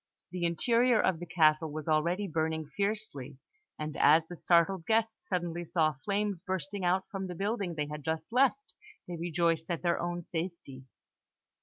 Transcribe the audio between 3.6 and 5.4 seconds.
and as the startled guests